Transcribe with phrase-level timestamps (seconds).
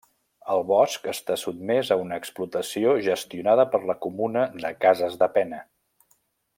[0.53, 5.63] El bosc està sotmès a una explotació gestionada per la comuna de Cases de Pena.